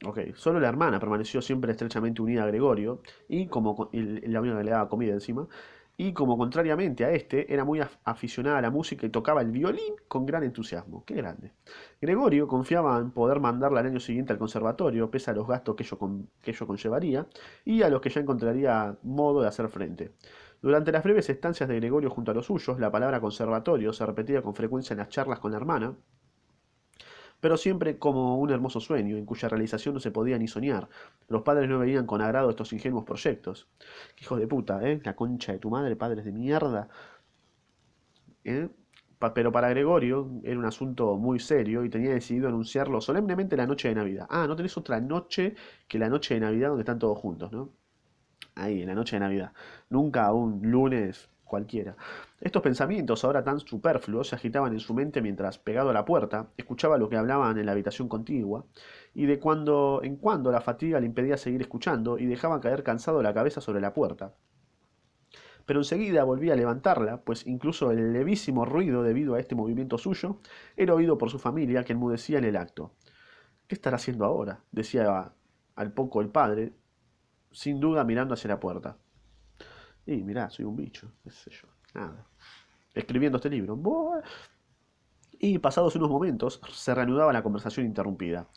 [0.06, 4.63] Ok, solo la hermana permaneció siempre estrechamente unida a Gregorio, y como la única que
[4.63, 5.47] le daba comida encima,
[5.95, 9.93] y como contrariamente a este, era muy aficionada a la música y tocaba el violín
[10.08, 11.06] con gran entusiasmo.
[11.06, 11.54] Qué grande.
[12.02, 15.84] Gregorio confiaba en poder mandarla al año siguiente al conservatorio, pese a los gastos que
[15.84, 15.97] ello,
[16.41, 17.28] que ello conllevaría,
[17.63, 20.13] y a los que ya encontraría modo de hacer frente.
[20.62, 24.41] Durante las breves estancias de Gregorio junto a los suyos, la palabra conservatorio se repetía
[24.41, 25.95] con frecuencia en las charlas con la hermana,
[27.43, 30.88] pero siempre como un hermoso sueño, en cuya realización no se podía ni soñar.
[31.27, 33.67] Los padres no veían con agrado estos ingenuos proyectos.
[34.21, 35.01] Hijos de puta, ¿eh?
[35.03, 36.88] La concha de tu madre, padres de mierda.
[38.45, 38.69] ¿Eh?
[39.36, 43.89] pero para Gregorio era un asunto muy serio y tenía decidido anunciarlo solemnemente la noche
[43.89, 44.25] de Navidad.
[44.29, 45.56] Ah, no tenés otra noche
[45.89, 47.71] que la noche de Navidad donde están todos juntos, ¿no?
[48.56, 49.51] Ahí, en la noche de Navidad.
[49.89, 51.95] Nunca un lunes cualquiera.
[52.41, 56.47] Estos pensamientos, ahora tan superfluos, se agitaban en su mente mientras, pegado a la puerta,
[56.57, 58.65] escuchaba lo que hablaban en la habitación contigua,
[59.13, 63.21] y de cuando en cuando la fatiga le impedía seguir escuchando y dejaba caer cansado
[63.21, 64.33] la cabeza sobre la puerta.
[65.67, 70.39] Pero enseguida volvía a levantarla, pues incluso el levísimo ruido debido a este movimiento suyo
[70.75, 72.93] era oído por su familia que enmudecía en el acto.
[73.67, 74.63] ¿Qué estará haciendo ahora?
[74.71, 75.33] decía
[75.75, 76.73] al poco el padre,
[77.51, 78.97] sin duda mirando hacia la puerta.
[80.05, 82.25] Y mirá, soy un bicho, qué sé yo, nada.
[82.93, 83.77] Escribiendo este libro.
[85.39, 88.47] Y pasados unos momentos se reanudaba la conversación interrumpida.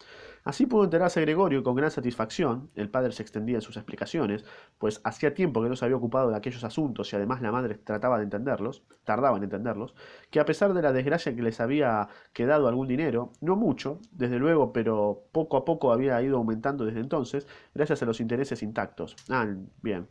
[0.44, 4.44] Así pudo enterarse Gregorio con gran satisfacción, el padre se extendía en sus explicaciones,
[4.78, 7.74] pues hacía tiempo que no se había ocupado de aquellos asuntos y además la madre
[7.74, 9.96] trataba de entenderlos, tardaba en entenderlos,
[10.30, 14.38] que a pesar de la desgracia que les había quedado algún dinero, no mucho, desde
[14.38, 19.16] luego, pero poco a poco había ido aumentando desde entonces, gracias a los intereses intactos.
[19.28, 19.48] Ah,
[19.82, 20.06] bien,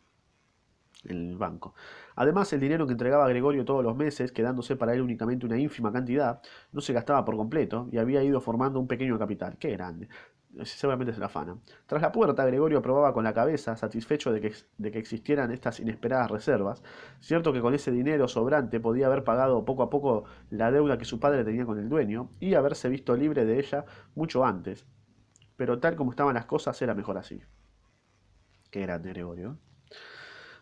[1.07, 1.73] el banco.
[2.15, 5.91] Además, el dinero que entregaba Gregorio todos los meses, quedándose para él únicamente una ínfima
[5.91, 6.41] cantidad,
[6.71, 9.57] no se gastaba por completo y había ido formando un pequeño capital.
[9.57, 10.09] ¡Qué grande!
[10.63, 11.57] Seguramente se la afana.
[11.85, 15.81] Tras la puerta, Gregorio probaba con la cabeza, satisfecho de que, de que existieran estas
[15.81, 16.81] inesperadas reservas.
[17.19, 21.05] Cierto que con ese dinero sobrante podía haber pagado poco a poco la deuda que
[21.05, 24.85] su padre tenía con el dueño y haberse visto libre de ella mucho antes.
[25.57, 27.41] Pero tal como estaban las cosas, era mejor así.
[28.71, 29.57] Qué grande, Gregorio.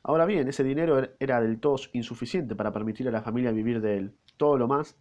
[0.03, 3.81] Ahora bien, ese dinero er, era del todo insuficiente para permitir a la familia vivir
[3.81, 4.15] de él.
[4.37, 4.97] Todo lo más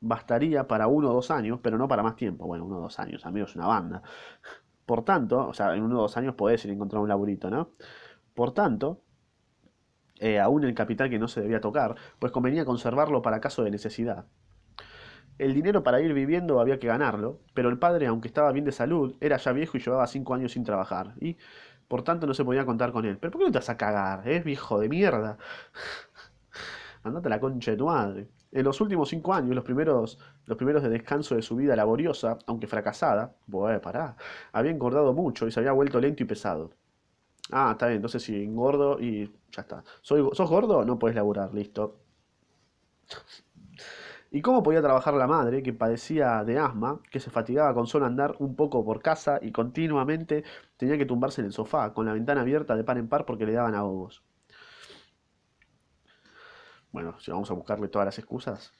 [0.00, 2.46] bastaría para uno o dos años, pero no para más tiempo.
[2.46, 4.02] Bueno, uno o dos años, amigos, una banda.
[4.84, 7.48] Por tanto, o sea, en uno o dos años podés ir a encontrar un laburito,
[7.48, 7.70] ¿no?
[8.34, 9.00] Por tanto,
[10.20, 13.70] eh, aún el capital que no se debía tocar, pues convenía conservarlo para caso de
[13.70, 14.26] necesidad.
[15.38, 18.72] El dinero para ir viviendo había que ganarlo, pero el padre, aunque estaba bien de
[18.72, 21.38] salud, era ya viejo y llevaba cinco años sin trabajar, y
[21.94, 23.18] por tanto, no se podía contar con él.
[23.18, 25.38] ¿Pero por qué no te vas a cagar, eh, viejo de mierda?
[27.04, 28.26] Andate a la concha de tu madre.
[28.50, 32.36] En los últimos cinco años, los primeros, los primeros de descanso de su vida laboriosa,
[32.48, 34.16] aunque fracasada, bueno, pará,
[34.50, 36.72] había engordado mucho y se había vuelto lento y pesado.
[37.52, 39.84] Ah, está bien, entonces si engordo y ya está.
[40.02, 40.84] ¿Soy, ¿Sos gordo?
[40.84, 42.00] No puedes laburar, listo.
[44.32, 48.04] ¿Y cómo podía trabajar la madre, que padecía de asma, que se fatigaba con solo
[48.04, 50.42] andar un poco por casa y continuamente
[50.84, 53.46] tenía que tumbarse en el sofá, con la ventana abierta de par en par porque
[53.46, 54.22] le daban ahogos?
[56.92, 58.72] Bueno, si vamos a buscarle todas las excusas.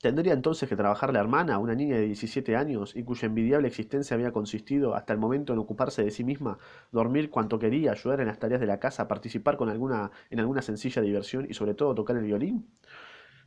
[0.00, 4.14] ¿Tendría entonces que trabajar la hermana, una niña de 17 años y cuya envidiable existencia
[4.14, 6.58] había consistido hasta el momento en ocuparse de sí misma,
[6.90, 10.62] dormir cuanto quería, ayudar en las tareas de la casa, participar con alguna, en alguna
[10.62, 12.66] sencilla diversión y sobre todo tocar el violín?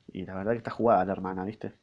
[0.08, 1.74] Y la verdad que está jugada la hermana, ¿viste?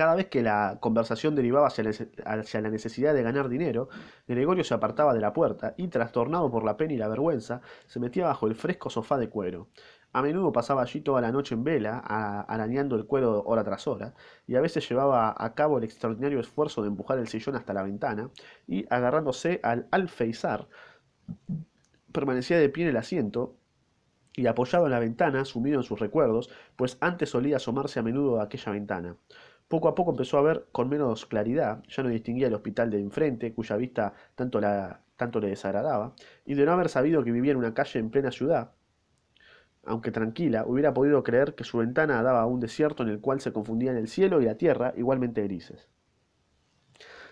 [0.00, 3.90] Cada vez que la conversación derivaba hacia la necesidad de ganar dinero,
[4.26, 8.00] Gregorio se apartaba de la puerta y, trastornado por la pena y la vergüenza, se
[8.00, 9.68] metía bajo el fresco sofá de cuero.
[10.14, 14.14] A menudo pasaba allí toda la noche en vela, arañando el cuero hora tras hora,
[14.46, 17.82] y a veces llevaba a cabo el extraordinario esfuerzo de empujar el sillón hasta la
[17.82, 18.30] ventana,
[18.66, 20.66] y, agarrándose al alfeizar,
[22.10, 23.54] permanecía de pie en el asiento,
[24.32, 28.40] y apoyado en la ventana, sumido en sus recuerdos, pues antes solía asomarse a menudo
[28.40, 29.16] a aquella ventana.
[29.70, 32.98] Poco a poco empezó a ver con menos claridad, ya no distinguía el hospital de
[32.98, 37.72] enfrente, cuya vista tanto, le desagradaba, y de no haber sabido que vivía en una
[37.72, 38.72] calle en plena ciudad,
[39.84, 43.40] aunque tranquila, hubiera podido creer que su ventana daba a un desierto en el cual
[43.40, 45.88] se confundían el cielo y la tierra, igualmente grises.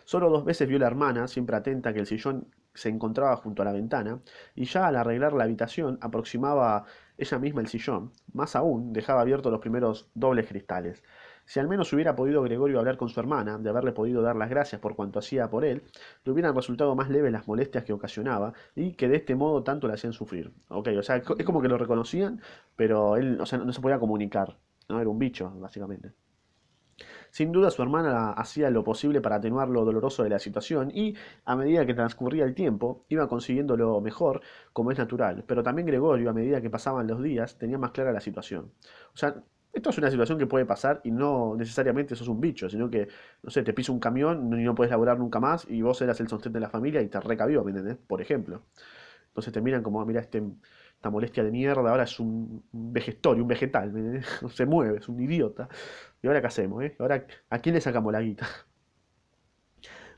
[0.05, 3.64] Solo dos veces vio la hermana, siempre atenta que el sillón se encontraba junto a
[3.64, 4.20] la ventana,
[4.55, 6.85] y ya al arreglar la habitación aproximaba
[7.16, 11.03] ella misma el sillón, más aún dejaba abiertos los primeros dobles cristales,
[11.49, 14.51] si al menos hubiera podido Gregorio hablar con su hermana, de haberle podido dar las
[14.51, 15.83] gracias por cuanto hacía por él,
[16.23, 19.89] le hubieran resultado más leves las molestias que ocasionaba y que de este modo tanto
[19.89, 20.53] le hacían sufrir.
[20.69, 22.43] Ok, o sea, es como que lo reconocían,
[22.77, 24.59] pero él o sea, no se podía comunicar,
[24.91, 25.01] ¿no?
[25.01, 26.13] Era un bicho, básicamente.
[27.31, 31.15] Sin duda su hermana hacía lo posible para atenuar lo doloroso de la situación y,
[31.47, 34.43] a medida que transcurría el tiempo, iba consiguiendo lo mejor,
[34.75, 35.45] como es natural.
[35.47, 38.73] Pero también Gregorio, a medida que pasaban los días, tenía más clara la situación.
[39.15, 39.43] O sea,
[39.79, 43.09] esto es una situación que puede pasar y no necesariamente sos un bicho, sino que,
[43.43, 46.21] no sé, te pisa un camión y no puedes laburar nunca más y vos eras
[46.21, 47.97] el sostén de la familia y te recabió, ¿me?
[47.97, 48.62] Por ejemplo.
[49.29, 50.43] Entonces te miran como, ah, mira, este,
[50.95, 55.09] esta molestia de mierda, ahora es un vegestorio, un vegetal, ¿me No se mueve, es
[55.09, 55.69] un idiota.
[56.23, 56.97] ¿Y ahora qué hacemos, eh?
[56.99, 58.47] ¿Ahora a quién le sacamos la guita?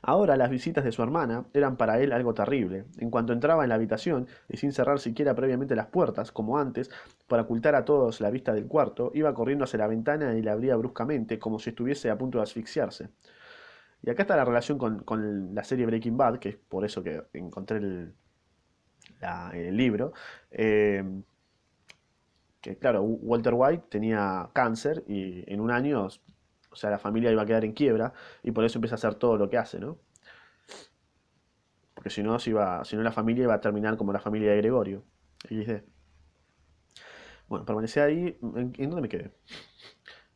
[0.03, 2.85] Ahora las visitas de su hermana eran para él algo terrible.
[2.97, 6.89] En cuanto entraba en la habitación, y sin cerrar siquiera previamente las puertas, como antes,
[7.27, 10.53] para ocultar a todos la vista del cuarto, iba corriendo hacia la ventana y la
[10.53, 13.09] abría bruscamente, como si estuviese a punto de asfixiarse.
[14.03, 17.23] Y acá está la relación con, la serie Breaking Bad, que es por eso que
[17.33, 18.15] encontré el,
[19.77, 20.13] libro.
[20.49, 21.03] Eh,
[22.61, 26.07] que claro, Walter White tenía cáncer y en un año
[26.71, 29.15] o sea, la familia iba a quedar en quiebra y por eso empieza a hacer
[29.15, 29.99] todo lo que hace, ¿no?
[31.93, 34.51] Porque si no, si, iba, si no la familia iba a terminar como la familia
[34.51, 35.03] de Gregorio.
[35.47, 35.83] XD.
[37.47, 38.37] Bueno, permanecí ahí.
[38.41, 39.31] ¿En, dónde me quedé?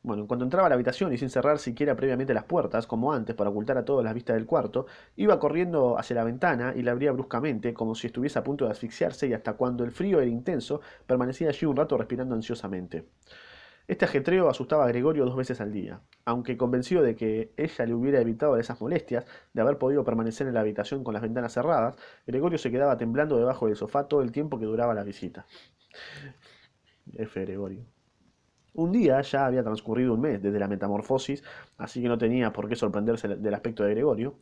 [0.04, 3.14] Bueno, en cuanto entraba a la habitación y sin cerrar siquiera previamente las puertas, como
[3.14, 6.84] antes, para ocultar a todos las vistas del cuarto, iba corriendo hacia la ventana y
[6.84, 10.20] la abría bruscamente, como si estuviese a punto de asfixiarse, y hasta cuando el frío
[10.20, 13.08] era intenso, permanecía allí un rato respirando ansiosamente.
[13.88, 16.02] Este ajetreo asustaba a Gregorio dos veces al día.
[16.26, 20.56] Aunque convencido de que ella le hubiera evitado esas molestias, de haber podido permanecer en
[20.56, 21.96] la habitación con las ventanas cerradas,
[22.26, 25.46] Gregorio se quedaba temblando debajo del sofá todo el tiempo que duraba la visita.
[27.14, 27.42] F.
[27.42, 27.86] Gregorio.
[28.74, 31.44] Un día ya había transcurrido un mes desde la metamorfosis,
[31.78, 34.36] así que no tenía por qué sorprenderse del aspecto de Gregorio.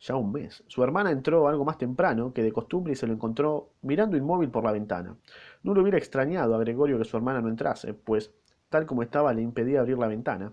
[0.00, 0.64] Ya un mes.
[0.66, 4.50] Su hermana entró algo más temprano que de costumbre y se lo encontró mirando inmóvil
[4.50, 5.16] por la ventana.
[5.62, 8.32] No le hubiera extrañado a Gregorio que su hermana no entrase, pues
[8.72, 10.52] tal como estaba le impedía abrir la ventana.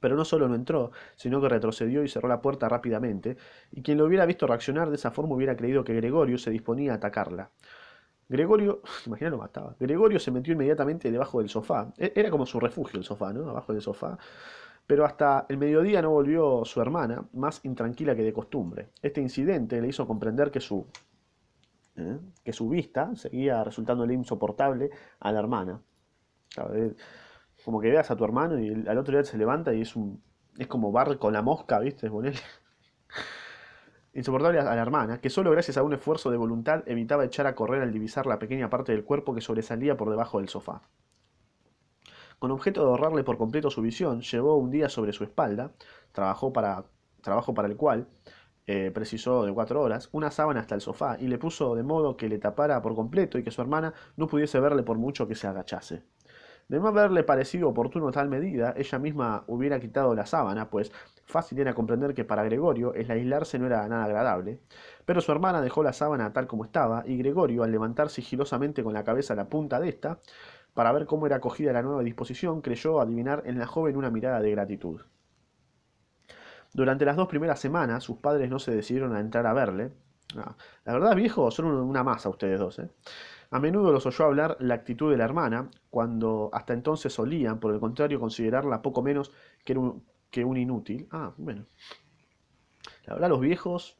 [0.00, 3.36] Pero no solo no entró, sino que retrocedió y cerró la puerta rápidamente,
[3.72, 6.92] y quien lo hubiera visto reaccionar de esa forma hubiera creído que Gregorio se disponía
[6.92, 7.50] a atacarla.
[8.28, 9.74] Gregorio, imagina lo mataba.
[9.80, 11.92] Gregorio se metió inmediatamente debajo del sofá.
[11.98, 13.50] E, era como su refugio el sofá, ¿no?
[13.50, 14.16] Abajo del sofá.
[14.86, 18.90] Pero hasta el mediodía no volvió su hermana, más intranquila que de costumbre.
[19.02, 20.86] Este incidente le hizo comprender que su,
[21.96, 22.18] ¿eh?
[22.44, 25.82] que su vista seguía resultándole insoportable a la hermana
[27.64, 30.22] como que veas a tu hermano y al otro día se levanta y es un
[30.58, 32.10] es como bar con la mosca, ¿viste?
[34.12, 37.54] Insoportable a la hermana, que solo gracias a un esfuerzo de voluntad evitaba echar a
[37.54, 40.82] correr al divisar la pequeña parte del cuerpo que sobresalía por debajo del sofá.
[42.40, 45.72] Con objeto de ahorrarle por completo su visión, llevó un día sobre su espalda,
[46.12, 46.84] trabajó para,
[47.20, 48.08] trabajo para el cual
[48.66, 52.16] eh, precisó de cuatro horas, una sábana hasta el sofá y le puso de modo
[52.16, 55.34] que le tapara por completo y que su hermana no pudiese verle por mucho que
[55.34, 56.02] se agachase.
[56.68, 60.92] De no haberle parecido oportuno tal medida, ella misma hubiera quitado la sábana, pues
[61.24, 64.60] fácil era comprender que para Gregorio el aislarse no era nada agradable.
[65.06, 68.92] Pero su hermana dejó la sábana tal como estaba, y Gregorio, al levantar sigilosamente con
[68.92, 70.18] la cabeza la punta de esta,
[70.74, 74.40] para ver cómo era acogida la nueva disposición, creyó adivinar en la joven una mirada
[74.40, 75.00] de gratitud.
[76.74, 79.92] Durante las dos primeras semanas, sus padres no se decidieron a entrar a verle.
[80.36, 80.54] Ah,
[80.84, 82.90] la verdad, viejo, son una masa ustedes dos, ¿eh?
[83.50, 87.72] A menudo los oyó hablar la actitud de la hermana, cuando hasta entonces solían, por
[87.72, 89.32] el contrario, considerarla poco menos
[89.64, 91.08] que un, que un inútil.
[91.10, 91.64] Ah, bueno.
[93.06, 93.96] La verdad, los viejos,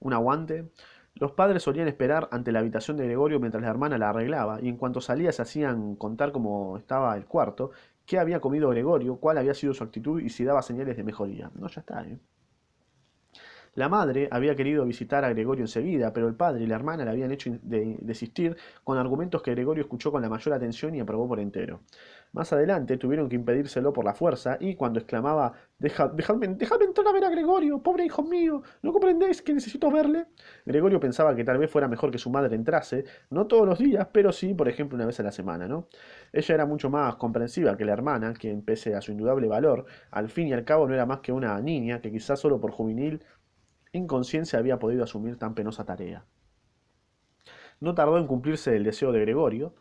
[0.00, 0.70] un aguante.
[1.14, 4.68] Los padres solían esperar ante la habitación de Gregorio mientras la hermana la arreglaba, y
[4.68, 7.70] en cuanto salía se hacían contar cómo estaba el cuarto,
[8.04, 11.52] qué había comido Gregorio, cuál había sido su actitud y si daba señales de mejoría.
[11.54, 12.18] No, ya está, ¿eh?
[13.74, 17.10] La madre había querido visitar a Gregorio enseguida, pero el padre y la hermana le
[17.10, 21.40] habían hecho desistir con argumentos que Gregorio escuchó con la mayor atención y aprobó por
[21.40, 21.80] entero.
[22.32, 27.24] Más adelante tuvieron que impedírselo por la fuerza y cuando exclamaba dejadme, entrar a ver
[27.24, 30.26] a Gregorio, pobre hijo mío, ¿no comprendéis que necesito verle?
[30.64, 34.08] Gregorio pensaba que tal vez fuera mejor que su madre entrase, no todos los días,
[34.12, 35.88] pero sí, por ejemplo, una vez a la semana, ¿no?
[36.32, 40.28] Ella era mucho más comprensiva que la hermana, que pese a su indudable valor, al
[40.28, 43.20] fin y al cabo no era más que una niña que quizás solo por juvenil
[43.98, 46.24] inconsciencia había podido asumir tan penosa tarea.
[47.80, 49.74] No tardó en cumplirse el deseo de Gregorio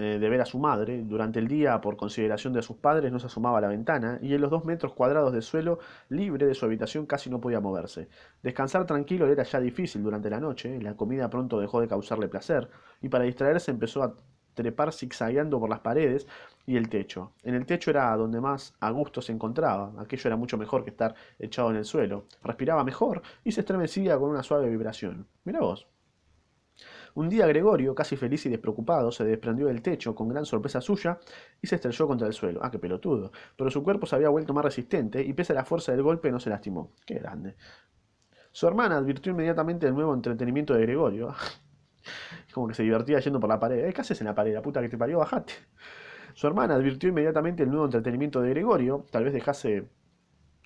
[0.00, 1.02] eh, de ver a su madre.
[1.02, 4.32] Durante el día, por consideración de sus padres, no se asomaba a la ventana y
[4.32, 8.08] en los dos metros cuadrados de suelo libre de su habitación casi no podía moverse.
[8.40, 12.68] Descansar tranquilo era ya difícil durante la noche, la comida pronto dejó de causarle placer
[13.02, 14.14] y para distraerse empezó a
[14.54, 16.28] trepar zigzagueando por las paredes
[16.68, 17.32] y el techo.
[17.42, 20.90] En el techo era donde más a gusto se encontraba, aquello era mucho mejor que
[20.90, 22.26] estar echado en el suelo.
[22.42, 25.26] Respiraba mejor y se estremecía con una suave vibración.
[25.44, 25.88] Mira vos.
[27.14, 31.18] Un día Gregorio, casi feliz y despreocupado, se desprendió del techo con gran sorpresa suya
[31.62, 32.60] y se estrelló contra el suelo.
[32.62, 33.32] Ah, qué pelotudo.
[33.56, 36.30] Pero su cuerpo se había vuelto más resistente y pese a la fuerza del golpe
[36.30, 36.92] no se lastimó.
[37.06, 37.56] Qué grande.
[38.52, 41.34] Su hermana advirtió inmediatamente el nuevo entretenimiento de Gregorio.
[42.52, 43.86] Como que se divertía yendo por la pared.
[43.86, 44.52] Eh, ¿Qué haces en la pared?
[44.52, 45.54] La puta que te parió, bajate.
[46.38, 49.88] Su hermana advirtió inmediatamente el nuevo entretenimiento de Gregorio, tal vez dejase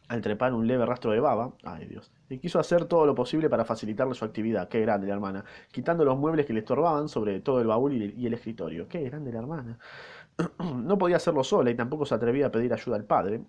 [0.06, 3.48] al trepar un leve rastro de baba, ay Dios, y quiso hacer todo lo posible
[3.48, 7.40] para facilitarle su actividad, qué grande la hermana, quitando los muebles que le estorbaban, sobre
[7.40, 9.78] todo el baúl y el escritorio, qué grande la hermana.
[10.76, 13.42] No podía hacerlo sola y tampoco se atrevía a pedir ayuda al padre,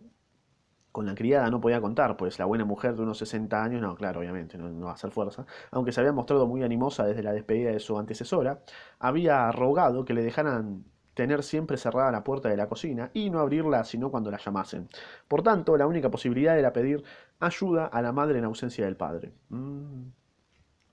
[0.94, 3.96] con la criada no podía contar, pues la buena mujer de unos 60 años, no,
[3.96, 7.34] claro, obviamente, no, va a hacer fuerza, aunque se había mostrado muy animosa desde la
[7.34, 8.62] despedida de su antecesora,
[8.98, 13.40] había rogado que le dejaran tener siempre cerrada la puerta de la cocina y no
[13.40, 14.90] abrirla sino cuando la llamasen.
[15.28, 17.04] Por tanto, la única posibilidad era pedir
[17.40, 19.34] ayuda a la madre en ausencia del padre.
[19.50, 20.04] Mm.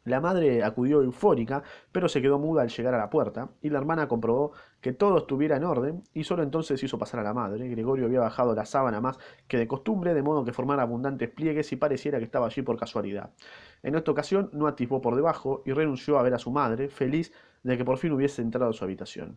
[0.04, 3.78] La madre acudió eufórica, pero se quedó muda al llegar a la puerta, y la
[3.78, 7.68] hermana comprobó que todo estuviera en orden, y solo entonces hizo pasar a la madre.
[7.68, 11.70] Gregorio había bajado la sábana más que de costumbre, de modo que formara abundantes pliegues
[11.72, 13.30] y pareciera que estaba allí por casualidad.
[13.82, 17.32] En esta ocasión no atisbó por debajo y renunció a ver a su madre, feliz
[17.62, 19.36] de que por fin hubiese entrado a su habitación.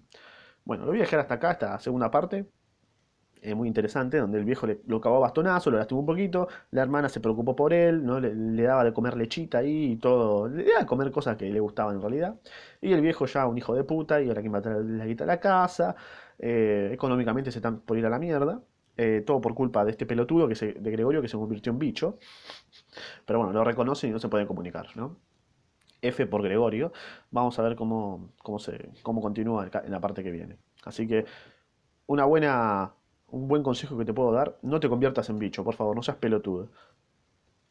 [0.65, 2.45] Bueno, lo voy a dejar hasta acá, esta segunda parte
[3.53, 6.81] muy interesante, donde el viejo le, lo cavó a bastonazo, lo lastimó un poquito, la
[6.81, 8.19] hermana se preocupó por él, ¿no?
[8.19, 11.59] le, daba de comer lechita ahí y todo, le daba de comer cosas que le
[11.59, 12.35] gustaban en realidad,
[12.81, 15.27] y el viejo ya un hijo de puta, y ahora que traer la guita a
[15.27, 15.95] la casa,
[16.39, 18.61] eh, económicamente se están por ir a la mierda,
[18.95, 22.19] eh, todo por culpa de este pelotudo que de Gregorio que se convirtió en bicho,
[23.25, 25.17] pero bueno, lo reconocen y no se pueden comunicar, ¿no?
[26.03, 26.91] F por Gregorio,
[27.31, 30.57] vamos a ver cómo, cómo, se, cómo continúa en la parte que viene.
[30.83, 31.25] Así que
[32.05, 32.93] una buena
[33.33, 36.03] un buen consejo que te puedo dar, no te conviertas en bicho, por favor, no
[36.03, 36.69] seas pelotudo.